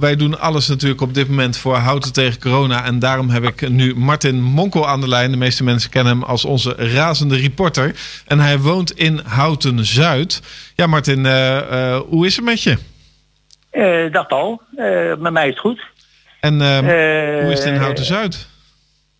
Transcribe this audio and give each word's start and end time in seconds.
Wij 0.00 0.16
doen 0.16 0.40
alles 0.40 0.68
natuurlijk 0.68 1.00
op 1.00 1.14
dit 1.14 1.28
moment 1.28 1.56
voor 1.56 1.74
Houten 1.74 2.12
tegen 2.12 2.40
corona. 2.40 2.84
En 2.84 2.98
daarom 2.98 3.28
heb 3.28 3.42
ik 3.42 3.68
nu 3.68 3.94
Martin 3.96 4.42
Monkel 4.42 4.88
aan 4.88 5.00
de 5.00 5.08
lijn. 5.08 5.30
De 5.30 5.36
meeste 5.36 5.64
mensen 5.64 5.90
kennen 5.90 6.12
hem 6.12 6.22
als 6.22 6.44
onze 6.44 6.74
razende 6.74 7.36
reporter. 7.36 7.94
En 8.26 8.38
hij 8.38 8.58
woont 8.58 8.90
in 8.90 9.20
Houten-Zuid. 9.24 10.42
Ja, 10.74 10.86
Martin, 10.86 11.24
uh, 11.24 11.56
uh, 11.72 11.96
hoe 11.96 12.26
is 12.26 12.36
het 12.36 12.44
met 12.44 12.62
je? 12.62 12.76
Uh, 13.72 14.12
dag 14.12 14.26
Paul, 14.26 14.62
met 15.18 15.32
mij 15.32 15.48
is 15.48 15.50
het 15.50 15.58
goed. 15.58 15.84
En 16.40 16.54
hoe 17.42 17.52
is 17.52 17.58
het 17.58 17.68
in 17.68 17.80
Houten-Zuid? 17.80 18.48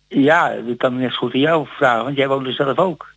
Ja, 0.07 0.55
dat 0.67 0.77
kan 0.77 0.93
ik 0.93 0.99
net 0.99 1.15
goed 1.15 1.33
aan 1.33 1.39
jou 1.39 1.67
vragen, 1.77 2.03
want 2.03 2.17
jij 2.17 2.27
woont 2.27 2.47
er 2.47 2.53
zelf 2.53 2.77
ook. 2.77 3.07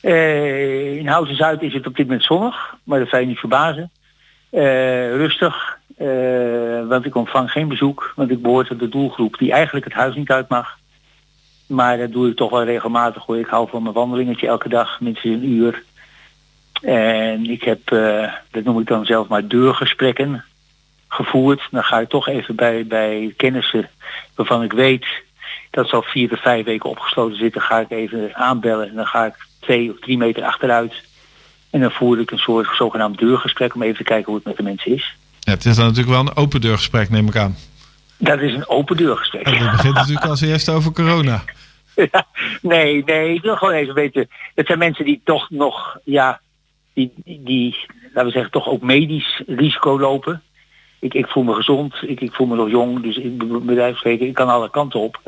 in 0.00 1.06
Houten-Zuid 1.06 1.62
is 1.62 1.72
het 1.72 1.86
op 1.86 1.96
dit 1.96 2.06
moment 2.06 2.24
zonnig, 2.24 2.74
maar 2.84 2.98
dat 2.98 3.08
zou 3.08 3.22
je 3.22 3.28
niet 3.28 3.38
verbazen. 3.38 3.90
rustig, 5.16 5.78
uh, 6.00 6.88
want 6.88 7.04
ik 7.04 7.14
ontvang 7.14 7.50
geen 7.50 7.68
bezoek, 7.68 8.12
want 8.16 8.30
ik 8.30 8.42
behoor 8.42 8.66
tot 8.66 8.78
de 8.78 8.88
doelgroep 8.88 9.38
die 9.38 9.52
eigenlijk 9.52 9.84
het 9.84 9.94
huis 9.94 10.14
niet 10.14 10.30
uit 10.30 10.48
mag. 10.48 10.78
Maar 11.66 11.98
dat 11.98 12.12
doe 12.12 12.28
ik 12.28 12.36
toch 12.36 12.50
wel 12.50 12.64
regelmatig 12.64 13.24
hoor. 13.24 13.38
Ik 13.38 13.46
hou 13.46 13.68
van 13.68 13.82
mijn 13.82 13.94
wandelingetje 13.94 14.46
elke 14.46 14.68
dag, 14.68 15.00
minstens 15.00 15.34
een 15.34 15.48
uur. 15.48 15.82
En 16.82 17.50
ik 17.50 17.62
heb, 17.62 17.90
uh, 17.90 18.32
dat 18.50 18.64
noem 18.64 18.80
ik 18.80 18.86
dan 18.86 19.04
zelf 19.04 19.28
maar 19.28 19.48
deurgesprekken 19.48 20.44
gevoerd. 21.08 21.68
Dan 21.70 21.84
ga 21.84 22.00
ik 22.00 22.08
toch 22.08 22.28
even 22.28 22.56
bij, 22.56 22.86
bij 22.86 23.34
kennissen 23.36 23.90
waarvan 24.34 24.62
ik 24.62 24.72
weet 24.72 25.06
dat 25.70 25.88
ze 25.88 25.94
al 25.94 26.02
vier 26.02 26.28
tot 26.28 26.40
vijf 26.40 26.64
weken 26.64 26.90
opgesloten 26.90 27.38
zitten, 27.38 27.60
ga 27.60 27.80
ik 27.80 27.90
even 27.90 28.34
aanbellen. 28.34 28.88
En 28.88 28.94
dan 28.94 29.06
ga 29.06 29.26
ik 29.26 29.34
twee 29.60 29.90
of 29.90 29.98
drie 29.98 30.18
meter 30.18 30.42
achteruit. 30.44 31.04
En 31.70 31.80
dan 31.80 31.90
voer 31.90 32.20
ik 32.20 32.30
een 32.30 32.38
soort 32.38 32.68
zogenaamd 32.76 33.18
deurgesprek 33.18 33.74
om 33.74 33.82
even 33.82 33.96
te 33.96 34.02
kijken 34.02 34.26
hoe 34.26 34.34
het 34.34 34.44
met 34.44 34.56
de 34.56 34.62
mensen 34.62 34.94
is. 34.94 35.18
Ja, 35.50 35.56
het 35.56 35.64
is 35.64 35.76
dan 35.76 35.84
natuurlijk 35.84 36.14
wel 36.14 36.20
een 36.20 36.36
open 36.36 36.60
deurgesprek, 36.60 37.10
neem 37.10 37.28
ik 37.28 37.36
aan. 37.36 37.56
Dat 38.18 38.40
is 38.40 38.54
een 38.54 38.68
open 38.68 38.96
deurgesprek. 38.96 39.46
En 39.46 39.58
dat 39.58 39.70
begint 39.70 39.94
natuurlijk 39.94 40.26
als 40.26 40.40
eerste 40.40 40.70
over 40.72 40.92
corona. 40.92 41.42
Ja, 42.12 42.26
nee, 42.62 43.04
nee, 43.04 43.34
ik 43.34 43.42
wil 43.42 43.56
gewoon 43.56 43.74
even 43.74 43.94
weten. 43.94 44.28
Het 44.54 44.66
zijn 44.66 44.78
mensen 44.78 45.04
die 45.04 45.20
toch 45.24 45.50
nog, 45.50 45.98
ja, 46.04 46.40
die, 46.94 47.12
die, 47.24 47.76
laten 48.02 48.24
we 48.24 48.30
zeggen, 48.30 48.50
toch 48.50 48.68
ook 48.68 48.82
medisch 48.82 49.42
risico 49.46 49.98
lopen. 49.98 50.42
Ik, 51.00 51.14
ik 51.14 51.26
voel 51.26 51.42
me 51.42 51.54
gezond, 51.54 51.94
ik, 52.02 52.20
ik 52.20 52.32
voel 52.32 52.46
me 52.46 52.56
nog 52.56 52.70
jong, 52.70 53.02
dus 53.02 53.16
ik 53.16 53.64
bedrijfspreken, 53.66 54.26
ik 54.26 54.34
kan 54.34 54.48
alle 54.48 54.70
kanten 54.70 55.00
op. 55.00 55.20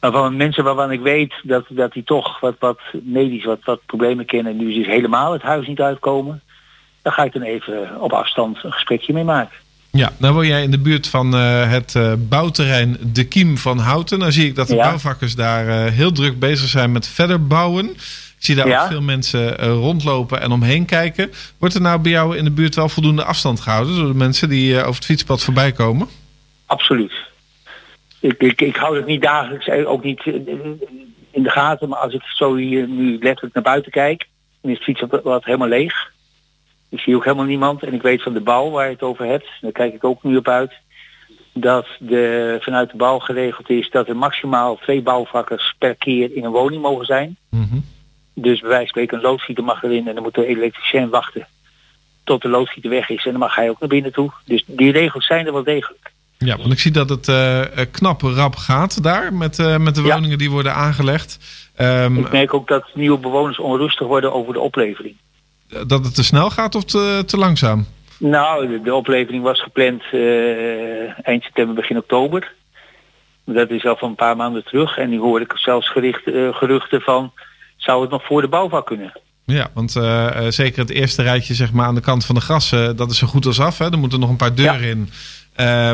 Maar 0.00 0.12
van 0.12 0.36
mensen 0.36 0.64
waarvan 0.64 0.92
ik 0.92 1.00
weet 1.00 1.34
dat, 1.42 1.64
dat 1.68 1.92
die 1.92 2.04
toch 2.04 2.40
wat, 2.40 2.56
wat 2.58 2.80
medisch 2.92 3.44
wat, 3.44 3.64
wat 3.64 3.80
problemen 3.86 4.26
kennen 4.26 4.52
en 4.52 4.58
nu 4.58 4.74
dus 4.74 4.86
helemaal 4.86 5.32
het 5.32 5.42
huis 5.42 5.66
niet 5.66 5.80
uitkomen 5.80 6.42
daar 7.08 7.16
ga 7.16 7.24
ik 7.24 7.32
dan 7.32 7.42
even 7.42 8.00
op 8.00 8.12
afstand 8.12 8.64
een 8.64 8.72
gesprekje 8.72 9.12
mee 9.12 9.24
maken. 9.24 9.56
Ja, 9.90 10.12
dan 10.18 10.32
woon 10.32 10.46
jij 10.46 10.62
in 10.62 10.70
de 10.70 10.78
buurt 10.78 11.08
van 11.08 11.34
uh, 11.34 11.70
het 11.70 11.94
uh, 11.94 12.12
bouwterrein 12.18 12.96
De 13.12 13.24
Kiem 13.24 13.58
van 13.58 13.78
Houten. 13.78 14.18
Dan 14.18 14.32
zie 14.32 14.46
ik 14.46 14.54
dat 14.54 14.68
de 14.68 14.74
ja. 14.74 14.82
bouwvakkers 14.82 15.34
daar 15.34 15.66
uh, 15.66 15.92
heel 15.92 16.12
druk 16.12 16.38
bezig 16.38 16.68
zijn 16.68 16.92
met 16.92 17.08
verder 17.08 17.46
bouwen. 17.46 17.90
Ik 17.90 18.44
zie 18.44 18.54
daar 18.54 18.68
ja. 18.68 18.82
ook 18.82 18.88
veel 18.88 19.02
mensen 19.02 19.56
rondlopen 19.56 20.40
en 20.40 20.50
omheen 20.50 20.84
kijken. 20.84 21.30
Wordt 21.58 21.74
er 21.74 21.80
nou 21.80 22.00
bij 22.00 22.10
jou 22.10 22.36
in 22.36 22.44
de 22.44 22.50
buurt 22.50 22.74
wel 22.74 22.88
voldoende 22.88 23.24
afstand 23.24 23.60
gehouden 23.60 23.96
door 23.96 24.06
de 24.06 24.14
mensen 24.14 24.48
die 24.48 24.78
over 24.78 24.94
het 24.94 25.04
fietspad 25.04 25.42
voorbij 25.42 25.72
komen? 25.72 26.08
Absoluut. 26.66 27.12
Ik, 28.20 28.42
ik, 28.42 28.60
ik 28.60 28.76
hou 28.76 28.96
het 28.96 29.06
niet 29.06 29.22
dagelijks, 29.22 29.68
ook 29.68 30.04
niet 30.04 30.26
in 31.30 31.42
de 31.42 31.50
gaten. 31.50 31.88
Maar 31.88 31.98
als 31.98 32.14
ik 32.14 32.22
zo 32.22 32.56
hier 32.56 32.88
nu 32.88 33.18
letterlijk 33.20 33.54
naar 33.54 33.62
buiten 33.62 33.92
kijk, 33.92 34.26
dan 34.60 34.70
is 34.70 34.76
het 34.76 34.86
fietspad 34.86 35.44
helemaal 35.44 35.68
leeg. 35.68 36.16
Ik 36.88 37.00
zie 37.00 37.16
ook 37.16 37.24
helemaal 37.24 37.44
niemand. 37.44 37.82
En 37.82 37.94
ik 37.94 38.02
weet 38.02 38.22
van 38.22 38.32
de 38.32 38.40
bouw 38.40 38.70
waar 38.70 38.86
je 38.86 38.92
het 38.92 39.02
over 39.02 39.26
hebt, 39.26 39.48
daar 39.60 39.72
kijk 39.72 39.94
ik 39.94 40.04
ook 40.04 40.22
nu 40.22 40.36
op 40.36 40.48
uit, 40.48 40.72
dat 41.52 41.86
de, 41.98 42.56
vanuit 42.60 42.90
de 42.90 42.96
bouw 42.96 43.18
geregeld 43.18 43.70
is 43.70 43.90
dat 43.90 44.08
er 44.08 44.16
maximaal 44.16 44.76
twee 44.76 45.02
bouwvakkers 45.02 45.74
per 45.78 45.94
keer 45.94 46.36
in 46.36 46.44
een 46.44 46.50
woning 46.50 46.82
mogen 46.82 47.06
zijn. 47.06 47.36
-hmm. 47.50 47.84
Dus 48.34 48.60
bij 48.60 48.68
wijze 48.68 48.82
van 48.82 48.88
spreken 48.88 49.16
een 49.16 49.22
loodgieter 49.22 49.64
mag 49.64 49.82
erin 49.82 50.08
en 50.08 50.14
dan 50.14 50.22
moet 50.22 50.34
de 50.34 50.46
elektricien 50.46 51.08
wachten 51.08 51.46
tot 52.24 52.42
de 52.42 52.48
loodgieter 52.48 52.90
weg 52.90 53.08
is 53.08 53.24
en 53.24 53.30
dan 53.30 53.40
mag 53.40 53.54
hij 53.54 53.70
ook 53.70 53.80
naar 53.80 53.88
binnen 53.88 54.12
toe. 54.12 54.32
Dus 54.44 54.64
die 54.66 54.92
regels 54.92 55.26
zijn 55.26 55.46
er 55.46 55.52
wel 55.52 55.64
degelijk. 55.64 56.12
Ja, 56.38 56.56
want 56.56 56.72
ik 56.72 56.78
zie 56.78 56.90
dat 56.90 57.08
het 57.08 57.28
uh, 57.28 57.62
knap 57.90 58.22
rap 58.22 58.56
gaat 58.56 59.02
daar 59.02 59.34
met, 59.34 59.58
uh, 59.58 59.76
met 59.76 59.94
de 59.94 60.02
woningen 60.02 60.30
ja. 60.30 60.36
die 60.36 60.50
worden 60.50 60.74
aangelegd. 60.74 61.38
Um, 61.80 62.18
ik 62.18 62.32
merk 62.32 62.54
ook 62.54 62.68
dat 62.68 62.84
nieuwe 62.94 63.18
bewoners 63.18 63.58
onrustig 63.58 64.06
worden 64.06 64.32
over 64.32 64.52
de 64.52 64.60
oplevering 64.60 65.16
dat 65.86 66.04
het 66.04 66.14
te 66.14 66.24
snel 66.24 66.50
gaat 66.50 66.74
of 66.74 66.84
te, 66.84 67.22
te 67.26 67.36
langzaam? 67.36 67.86
Nou, 68.18 68.68
de, 68.68 68.82
de 68.82 68.94
oplevering 68.94 69.42
was 69.42 69.62
gepland 69.62 70.02
uh, 70.12 71.28
eind 71.28 71.42
september, 71.42 71.74
begin 71.74 71.96
oktober. 71.96 72.52
Dat 73.44 73.70
is 73.70 73.84
al 73.84 73.96
van 73.96 74.08
een 74.08 74.14
paar 74.14 74.36
maanden 74.36 74.64
terug. 74.64 74.98
En 74.98 75.10
nu 75.10 75.18
hoorde 75.18 75.44
ik 75.44 75.52
zelfs 75.58 75.90
gericht, 75.90 76.26
uh, 76.26 76.54
geruchten 76.54 77.00
van... 77.00 77.32
zou 77.76 78.00
het 78.00 78.10
nog 78.10 78.24
voor 78.24 78.40
de 78.40 78.48
bouwvak 78.48 78.86
kunnen? 78.86 79.12
Ja, 79.44 79.70
want 79.74 79.94
uh, 79.94 80.46
zeker 80.48 80.80
het 80.80 80.90
eerste 80.90 81.22
rijtje 81.22 81.54
zeg 81.54 81.72
maar, 81.72 81.86
aan 81.86 81.94
de 81.94 82.00
kant 82.00 82.24
van 82.24 82.34
de 82.34 82.40
grassen... 82.40 82.96
dat 82.96 83.10
is 83.10 83.18
zo 83.18 83.26
goed 83.26 83.46
als 83.46 83.60
af. 83.60 83.78
Hè? 83.78 83.90
Er 83.92 83.98
moeten 83.98 84.20
nog 84.20 84.30
een 84.30 84.36
paar 84.36 84.54
deuren 84.54 84.80
ja. 84.80 84.86
in. 84.86 85.08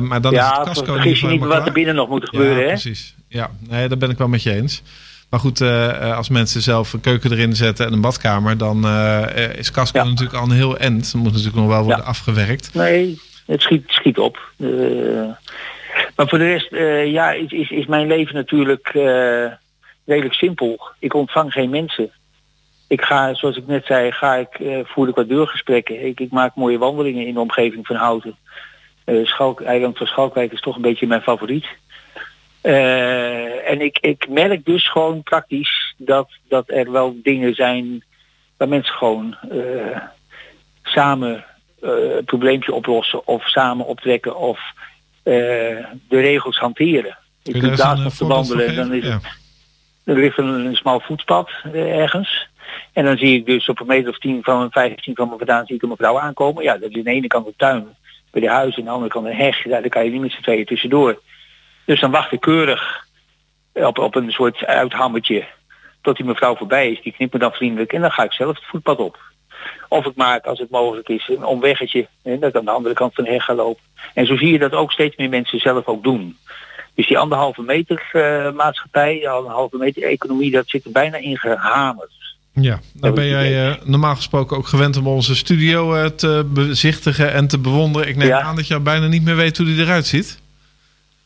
maar 0.09 0.21
dan 0.21 0.33
ja, 0.33 0.51
is 0.51 0.57
het 0.57 0.67
casco 0.67 0.95
niet, 0.95 1.19
je 1.19 1.27
niet 1.27 1.45
wat 1.45 1.67
er 1.67 1.73
binnen 1.73 1.95
nog 1.95 2.09
moet 2.09 2.29
gebeuren. 2.29 2.57
Ja, 2.57 2.63
hè? 2.63 2.69
precies. 2.69 3.15
Ja, 3.29 3.51
nee, 3.69 3.89
daar 3.89 3.99
ben 3.99 4.11
ik 4.11 4.19
wel 4.19 4.29
met 4.29 4.43
je 4.43 4.53
eens. 4.53 4.83
Maar 5.35 5.43
goed, 5.43 5.61
uh, 5.61 6.17
als 6.17 6.29
mensen 6.29 6.63
zelf 6.63 6.93
een 6.93 7.01
keuken 7.01 7.33
erin 7.33 7.57
zetten 7.57 7.87
en 7.87 7.93
een 7.93 8.01
badkamer, 8.01 8.59
dan 8.59 8.85
uh, 8.85 9.57
is 9.57 9.71
Casco 9.71 9.99
ja. 9.99 10.05
natuurlijk 10.05 10.37
al 10.37 10.45
een 10.45 10.51
heel 10.51 10.77
end. 10.77 11.13
Dat 11.13 11.23
moet 11.23 11.31
natuurlijk 11.31 11.57
nog 11.57 11.67
wel 11.67 11.83
worden 11.83 12.05
ja. 12.05 12.09
afgewerkt. 12.09 12.75
Nee, 12.75 13.19
het 13.47 13.63
schiet, 13.63 13.85
schiet 13.87 14.19
op. 14.19 14.53
Uh, 14.59 15.31
maar 16.17 16.29
voor 16.29 16.39
de 16.39 16.45
rest, 16.45 16.69
ja, 17.13 17.33
is, 17.33 17.51
is, 17.53 17.71
is 17.71 17.87
mijn 17.87 18.07
leven 18.07 18.35
natuurlijk 18.35 18.89
redelijk 20.05 20.35
simpel. 20.35 20.89
Ik 20.99 21.15
ontvang 21.15 21.53
geen 21.53 21.71
mensen. 21.71 22.11
Ik 22.89 23.03
ga, 23.03 23.35
zoals 23.35 23.57
ik 23.57 23.67
net 23.67 23.87
zei, 23.87 24.13
ga 24.13 24.35
ik, 24.35 24.61
voer 24.85 25.09
ik 25.09 25.15
wat 25.15 25.29
deurgesprekken. 25.29 26.07
Ik, 26.07 26.21
ik 26.21 26.31
maak 26.31 26.55
mooie 26.55 26.79
wandelingen 26.79 27.27
in 27.27 27.35
de 27.35 27.41
omgeving 27.41 27.87
van 27.87 27.97
Houten. 27.97 28.37
Schalk, 29.23 29.61
eiland 29.61 29.99
van 29.99 30.07
Schalkwijk 30.07 30.53
is 30.53 30.61
toch 30.61 30.77
een 30.77 30.83
beetje 30.83 31.07
mijn 31.07 31.23
favoriet. 31.23 31.67
Uh, 32.67 33.71
en 33.71 33.81
ik, 33.81 33.99
ik 34.01 34.29
merk 34.29 34.65
dus 34.65 34.91
gewoon 34.91 35.23
praktisch 35.23 35.95
dat, 35.97 36.29
dat 36.49 36.65
er 36.71 36.93
wel 36.93 37.17
dingen 37.23 37.55
zijn 37.55 38.05
waar 38.57 38.69
mensen 38.69 38.95
gewoon 38.95 39.37
uh, 39.53 39.97
samen 40.83 41.45
uh, 41.83 41.91
een 42.17 42.25
probleempje 42.25 42.73
oplossen 42.73 43.27
of 43.27 43.49
samen 43.49 43.87
optrekken 43.87 44.37
of 44.37 44.61
de 45.23 45.97
regels 46.09 46.59
hanteren. 46.59 47.19
Ik 47.43 47.63
naast 47.63 48.03
nog 48.03 48.15
te 48.15 48.27
wandelen 48.27 48.67
en 48.67 48.75
dan 48.75 48.93
is 48.93 49.05
ja. 49.05 49.13
het, 49.13 49.25
er 50.05 50.19
ligt 50.19 50.39
een, 50.39 50.67
een 50.67 50.77
smal 50.77 51.01
voetpad 51.01 51.51
ergens. 51.73 52.49
En 52.93 53.05
dan 53.05 53.17
zie 53.17 53.39
ik 53.39 53.47
dus 53.47 53.69
op 53.69 53.81
een 53.81 53.87
meter 53.87 54.11
of 54.11 54.19
tien 54.19 54.43
van 54.43 54.71
15 54.71 55.15
van 55.15 55.29
me 55.29 55.37
vandaan 55.37 55.67
zie 55.67 55.77
ik 55.77 55.83
een 55.83 55.89
mevrouw 55.89 56.19
aankomen. 56.19 56.63
Ja, 56.63 56.79
dat 56.79 56.91
is 56.91 56.97
aan 56.97 57.03
de 57.03 57.11
ene 57.11 57.27
kant 57.27 57.47
de 57.47 57.55
tuin 57.57 57.87
bij 58.31 58.41
de 58.41 58.51
huis 58.51 58.75
en 58.75 58.81
aan 58.81 58.85
de 58.85 58.91
andere 58.91 59.11
kant 59.11 59.27
een 59.27 59.35
heg. 59.35 59.65
Ja, 59.65 59.81
daar 59.81 59.89
kan 59.89 60.05
je 60.05 60.11
niet 60.11 60.21
met 60.21 60.33
z'n 60.33 60.43
tweeën 60.43 60.65
tussendoor. 60.65 61.21
Dus 61.85 62.01
dan 62.01 62.11
wacht 62.11 62.33
ik 62.33 62.41
keurig 62.41 63.05
op, 63.73 63.99
op 63.99 64.15
een 64.15 64.31
soort 64.31 64.65
uithammetje 64.65 65.45
tot 66.03 66.17
die 66.17 66.27
mevrouw 66.27 66.57
voorbij 66.57 66.91
is. 66.91 67.03
Die 67.03 67.13
knipt 67.13 67.33
me 67.33 67.39
dan 67.39 67.53
vriendelijk 67.53 67.93
en 67.93 68.01
dan 68.01 68.11
ga 68.11 68.25
ik 68.25 68.33
zelf 68.33 68.57
het 68.57 68.67
voetpad 68.67 68.99
op. 68.99 69.19
Of 69.89 70.07
ik 70.07 70.17
maak, 70.17 70.45
als 70.45 70.59
het 70.59 70.71
mogelijk 70.71 71.09
is, 71.09 71.29
een 71.29 71.45
omweggetje. 71.45 72.09
Hè, 72.23 72.39
dat 72.39 72.49
ik 72.49 72.57
aan 72.57 72.65
de 72.65 72.71
andere 72.71 72.95
kant 72.95 73.15
van 73.15 73.25
de 73.25 73.31
heg 73.31 73.45
ga 73.45 73.55
lopen. 73.55 73.83
En 74.15 74.27
zo 74.27 74.37
zie 74.37 74.53
je 74.53 74.59
dat 74.59 74.73
ook 74.73 74.93
steeds 74.93 75.17
meer 75.17 75.29
mensen 75.29 75.59
zelf 75.59 75.87
ook 75.87 76.03
doen. 76.03 76.37
Dus 76.95 77.09
die 77.09 77.19
anderhalve 77.19 77.63
meter 77.63 78.11
uh, 78.13 78.53
maatschappij, 78.53 79.29
anderhalve 79.29 79.77
meter 79.77 80.03
economie, 80.03 80.51
dat 80.51 80.69
zit 80.69 80.85
er 80.85 80.91
bijna 80.91 81.17
in 81.17 81.39
gehamerd. 81.39 82.13
Ja, 82.53 82.81
dan 82.93 83.15
ben 83.15 83.27
jij 83.27 83.69
uh, 83.69 83.75
normaal 83.85 84.17
gesproken 84.17 84.57
ook 84.57 84.67
gewend 84.67 84.97
om 84.97 85.07
onze 85.07 85.37
studio 85.37 85.95
uh, 85.95 86.05
te 86.05 86.47
bezichtigen 86.53 87.33
en 87.33 87.49
te 87.49 87.59
bewonderen. 87.59 88.09
Ik 88.09 88.17
neem 88.17 88.29
ja. 88.29 88.41
aan 88.41 88.57
dat 88.57 88.67
je 88.67 88.81
bijna 88.81 89.07
niet 89.07 89.25
meer 89.25 89.37
weet 89.37 89.57
hoe 89.57 89.67
die 89.67 89.81
eruit 89.81 90.07
ziet. 90.07 90.43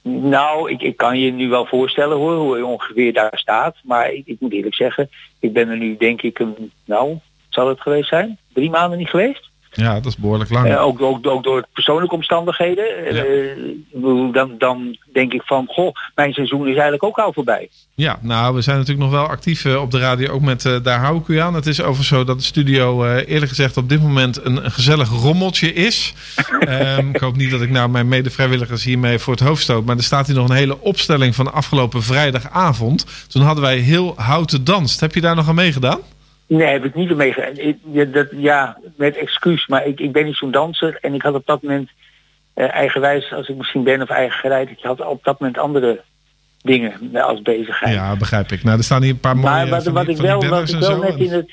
Nou, 0.09 0.71
ik, 0.71 0.83
ik 0.83 0.97
kan 0.97 1.19
je 1.19 1.33
nu 1.33 1.49
wel 1.49 1.67
voorstellen 1.67 2.17
hoor, 2.17 2.37
hoe 2.37 2.57
je 2.57 2.67
ongeveer 2.67 3.13
daar 3.13 3.39
staat. 3.39 3.77
Maar 3.83 4.13
ik, 4.13 4.27
ik 4.27 4.41
moet 4.41 4.53
eerlijk 4.53 4.75
zeggen, 4.75 5.11
ik 5.41 5.53
ben 5.53 5.69
er 5.69 5.77
nu 5.77 5.97
denk 5.97 6.23
ik 6.23 6.39
een, 6.39 6.73
nou, 6.85 7.19
zal 7.49 7.69
het 7.69 7.81
geweest 7.81 8.09
zijn? 8.09 8.39
Drie 8.53 8.71
maanden 8.71 8.99
niet 8.99 9.09
geweest? 9.09 9.51
Ja, 9.79 9.95
dat 9.95 10.07
is 10.07 10.17
behoorlijk 10.17 10.51
lang. 10.51 10.67
Uh, 10.67 10.83
ook, 10.83 11.03
ook, 11.03 11.27
ook 11.27 11.43
door 11.43 11.67
persoonlijke 11.73 12.15
omstandigheden. 12.15 13.15
Ja. 13.15 13.25
Uh, 13.25 14.33
dan, 14.33 14.55
dan 14.59 14.99
denk 15.13 15.33
ik 15.33 15.43
van, 15.45 15.67
goh, 15.69 15.95
mijn 16.15 16.33
seizoen 16.33 16.63
is 16.63 16.73
eigenlijk 16.73 17.05
ook 17.05 17.17
al 17.19 17.33
voorbij. 17.33 17.69
Ja, 17.95 18.19
nou, 18.21 18.55
we 18.55 18.61
zijn 18.61 18.77
natuurlijk 18.77 19.11
nog 19.11 19.21
wel 19.21 19.29
actief 19.29 19.65
uh, 19.65 19.81
op 19.81 19.91
de 19.91 19.99
radio, 19.99 20.33
ook 20.33 20.41
met 20.41 20.81
Daar 20.83 20.99
hou 20.99 21.19
ik 21.19 21.29
u 21.29 21.39
aan. 21.39 21.55
Het 21.55 21.67
is 21.67 21.83
over 21.83 22.05
zo 22.05 22.25
dat 22.25 22.39
de 22.39 22.45
studio 22.45 23.15
eerlijk 23.15 23.49
gezegd 23.49 23.77
op 23.77 23.89
dit 23.89 24.03
moment 24.03 24.45
een, 24.45 24.65
een 24.65 24.71
gezellig 24.71 25.09
rommeltje 25.09 25.73
is. 25.73 26.15
um, 26.69 27.09
ik 27.15 27.21
hoop 27.21 27.37
niet 27.37 27.51
dat 27.51 27.61
ik 27.61 27.71
nou 27.71 27.89
mijn 27.89 28.09
mede-vrijwilligers 28.09 28.85
hiermee 28.85 29.19
voor 29.19 29.33
het 29.33 29.43
hoofd 29.43 29.63
stoot. 29.63 29.85
Maar 29.85 29.97
er 29.97 30.03
staat 30.03 30.27
hier 30.27 30.37
nog 30.37 30.49
een 30.49 30.57
hele 30.57 30.81
opstelling 30.81 31.35
van 31.35 31.53
afgelopen 31.53 32.03
vrijdagavond. 32.03 33.07
Toen 33.29 33.43
hadden 33.43 33.65
wij 33.65 33.77
heel 33.77 34.15
houten 34.17 34.65
danst. 34.65 35.01
Heb 35.01 35.15
je 35.15 35.21
daar 35.21 35.37
nog 35.37 35.49
aan 35.49 35.55
meegedaan? 35.55 36.01
Nee, 36.49 36.67
heb 36.67 36.85
ik 36.85 36.95
niet 36.95 37.17
mee 37.17 37.35
ja, 37.93 38.05
dat, 38.05 38.27
ja, 38.31 38.79
met 38.97 39.17
excuus, 39.17 39.67
maar 39.67 39.87
ik, 39.87 40.01
ik 40.01 40.13
ben 40.13 40.25
niet 40.25 40.37
zo'n 40.37 40.51
danser 40.51 40.99
en 41.01 41.15
ik 41.15 41.23
had 41.23 41.35
op 41.35 41.47
dat 41.47 41.63
moment 41.63 41.91
uh, 42.55 42.75
eigenwijs 42.75 43.33
als 43.33 43.49
ik 43.49 43.57
misschien 43.57 43.83
ben 43.83 44.03
of 44.03 44.09
eigen 44.09 44.39
gereid. 44.39 44.71
Ik 44.71 44.79
had 44.83 45.01
op 45.01 45.25
dat 45.25 45.41
moment 45.41 45.59
andere 45.59 46.03
dingen 46.63 46.93
als 47.13 47.43
bezigheid. 47.43 47.95
Ja, 47.95 48.17
begrijp 48.17 48.53
ik. 48.53 48.63
Nou, 48.63 48.79
er 48.79 48.85
staan 48.85 49.03
hier 49.03 49.11
een 49.11 49.21
paar 49.21 49.37
mooie 49.37 49.49
Maar 49.49 49.69
wat, 49.69 49.87
ik 49.87 49.93
wel, 50.17 50.45
wat 50.49 50.69
ik 50.69 50.79
wel 50.79 50.99
net 50.99 51.19
in 51.19 51.33
het 51.33 51.51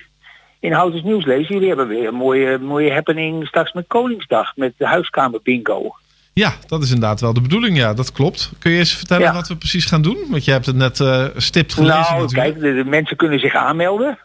in 0.59 0.71
Houtens 0.71 1.03
Nieuws 1.03 1.25
lees, 1.25 1.47
jullie 1.47 1.67
hebben 1.67 1.87
weer 1.87 2.07
een 2.07 2.15
mooie, 2.15 2.57
mooie 2.57 2.93
happening 2.93 3.47
straks 3.47 3.73
met 3.73 3.87
Koningsdag, 3.87 4.55
met 4.55 4.73
de 4.77 4.85
huiskamer 4.85 5.39
bingo. 5.43 5.95
Ja, 6.33 6.53
dat 6.67 6.83
is 6.83 6.91
inderdaad 6.91 7.21
wel 7.21 7.33
de 7.33 7.41
bedoeling. 7.41 7.77
Ja, 7.77 7.93
dat 7.93 8.11
klopt. 8.11 8.51
Kun 8.59 8.71
je 8.71 8.77
eens 8.77 8.95
vertellen 8.95 9.23
Ja. 9.23 9.33
wat 9.33 9.47
we 9.47 9.55
precies 9.55 9.85
gaan 9.85 10.01
doen? 10.01 10.17
Want 10.29 10.45
je 10.45 10.51
hebt 10.51 10.65
het 10.65 10.75
net 10.75 10.99
eh 10.99 11.25
stipt 11.35 11.73
gelezen 11.73 11.95
nou, 11.95 12.21
natuurlijk. 12.21 12.53
kijk, 12.53 12.59
de, 12.59 12.83
de 12.83 12.89
mensen 12.89 13.17
kunnen 13.17 13.39
zich 13.39 13.55
aanmelden. 13.55 14.17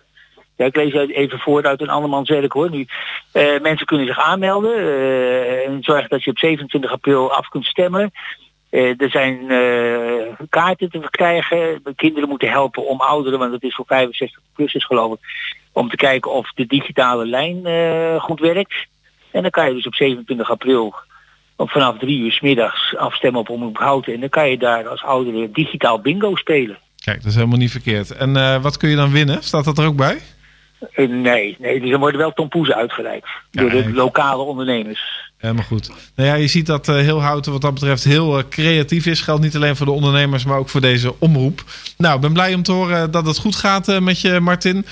Ik 0.66 0.76
lees 0.76 0.92
even 1.08 1.38
voor 1.38 1.66
uit 1.66 1.80
een 1.80 1.88
andermans 1.88 2.28
werk 2.28 2.52
hoor 2.52 2.70
nu. 2.70 2.86
Eh, 3.32 3.60
mensen 3.62 3.86
kunnen 3.86 4.06
zich 4.06 4.18
aanmelden 4.18 4.76
eh, 4.76 5.66
en 5.66 5.82
zorg 5.82 6.08
dat 6.08 6.24
je 6.24 6.30
op 6.30 6.38
27 6.38 6.92
april 6.92 7.32
af 7.32 7.48
kunt 7.48 7.64
stemmen. 7.64 8.10
Eh, 8.70 9.00
er 9.00 9.10
zijn 9.10 9.38
kaarten 10.48 10.90
te 10.90 11.00
verkrijgen. 11.00 11.80
De 11.84 11.94
kinderen 11.96 12.28
moeten 12.28 12.50
helpen 12.50 12.86
om 12.86 13.00
ouderen, 13.00 13.38
want 13.38 13.50
dat 13.50 13.62
is 13.62 13.74
voor 13.74 13.84
65 13.86 14.40
plussers 14.54 14.86
geloof 14.86 15.12
ik, 15.12 15.18
om 15.72 15.88
te 15.88 15.96
kijken 15.96 16.32
of 16.32 16.52
de 16.54 16.66
digitale 16.66 17.26
lijn 17.26 17.60
goed 18.20 18.40
werkt. 18.40 18.74
En 19.30 19.42
dan 19.42 19.50
kan 19.50 19.68
je 19.68 19.74
dus 19.74 19.86
op 19.86 19.94
27 19.94 20.50
april 20.50 20.94
vanaf 21.56 21.98
drie 21.98 22.18
uur 22.18 22.32
's 22.32 22.40
middags 22.40 22.96
afstemmen 22.96 23.40
op 23.40 23.48
Omroep. 23.48 24.06
En 24.06 24.20
dan 24.20 24.28
kan 24.28 24.50
je 24.50 24.58
daar 24.58 24.88
als 24.88 25.02
ouderen 25.02 25.52
digitaal 25.52 26.00
bingo 26.00 26.36
spelen. 26.36 26.78
Kijk, 27.04 27.16
dat 27.16 27.26
is 27.26 27.34
helemaal 27.34 27.58
niet 27.58 27.70
verkeerd. 27.70 28.10
En 28.10 28.62
wat 28.62 28.76
kun 28.76 28.88
je 28.88 28.96
dan 28.96 29.12
winnen? 29.12 29.42
Staat 29.42 29.64
dat 29.64 29.78
er 29.78 29.86
ook 29.86 29.96
bij? 29.96 30.20
Eh, 30.92 31.08
nee, 31.08 31.56
nee, 31.58 31.80
dus 31.80 31.90
er 31.90 31.98
worden 31.98 32.20
wel 32.20 32.32
tompoezen 32.32 32.74
uitgereikt 32.74 33.28
door 33.50 33.70
de 33.70 33.92
lokale 33.92 34.42
ondernemers. 34.42 35.28
Helemaal 35.36 35.64
goed. 35.64 35.90
Nou 36.16 36.28
ja, 36.28 36.34
je 36.34 36.46
ziet 36.46 36.66
dat 36.66 36.88
eh, 36.88 36.94
heel 36.94 37.22
Houten 37.22 37.52
wat 37.52 37.60
dat 37.60 37.74
betreft 37.74 38.04
heel 38.04 38.38
eh, 38.38 38.44
creatief 38.50 39.06
is. 39.06 39.20
Geldt 39.20 39.42
niet 39.42 39.56
alleen 39.56 39.76
voor 39.76 39.86
de 39.86 39.92
ondernemers, 39.92 40.44
maar 40.44 40.58
ook 40.58 40.68
voor 40.68 40.80
deze 40.80 41.14
omroep. 41.18 41.64
Nou, 41.96 42.14
ik 42.14 42.20
ben 42.20 42.32
blij 42.32 42.54
om 42.54 42.62
te 42.62 42.72
horen 42.72 43.10
dat 43.10 43.26
het 43.26 43.38
goed 43.38 43.56
gaat 43.56 44.00
met 44.00 44.20
je, 44.20 44.40
Martin. 44.40 44.86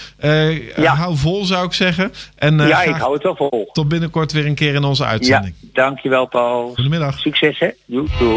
Ja. 0.77 0.95
Hou 0.95 1.17
vol, 1.17 1.45
zou 1.45 1.67
ik 1.67 1.73
zeggen. 1.73 2.13
En 2.37 2.59
ja, 2.59 2.83
ik 2.83 2.95
hou 2.95 3.15
het 3.15 3.23
wel 3.23 3.37
vol. 3.37 3.69
tot 3.73 3.89
binnenkort 3.89 4.33
weer 4.33 4.47
een 4.47 4.55
keer 4.55 4.75
in 4.75 4.85
onze 4.85 5.03
Ja, 5.03 5.09
uitzending. 5.09 5.55
dankjewel 5.73 6.27
Paul. 6.27 6.73
Goedemiddag. 6.75 7.19
Succes 7.19 7.59
hè. 7.59 7.69
Doei. 7.87 8.09
doei. 8.19 8.37